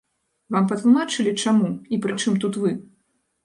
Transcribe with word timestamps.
Вам 0.55 0.65
патлумачылі, 0.71 1.35
чаму, 1.45 1.71
і 1.93 2.03
прычым 2.09 2.33
тут 2.45 2.61
вы? 2.67 2.77